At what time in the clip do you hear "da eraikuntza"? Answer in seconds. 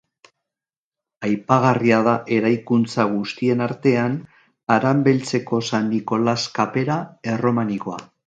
2.07-3.05